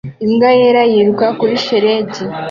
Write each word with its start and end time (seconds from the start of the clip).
Imbwa 0.25 0.49
yera 0.59 0.81
yiruka 0.91 1.25
kuri 1.39 1.53
shelegi 1.63 2.21